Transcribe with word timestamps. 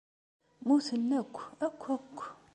Mmuten 0.61 1.09
akk! 1.19 1.35
Akk! 1.65 1.81
Akk! 1.95 2.17